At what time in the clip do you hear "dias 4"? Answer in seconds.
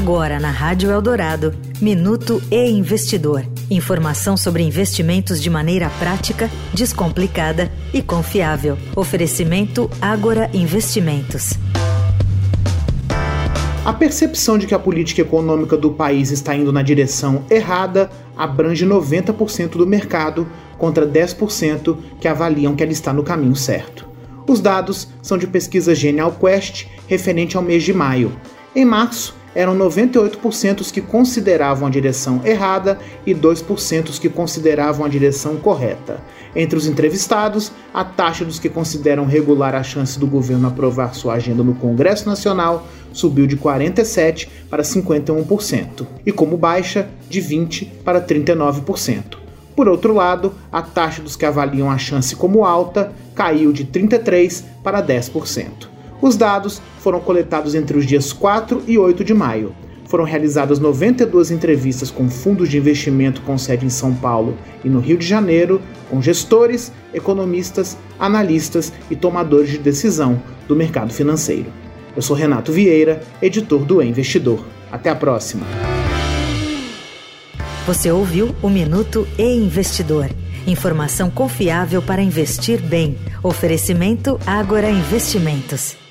58.04-58.82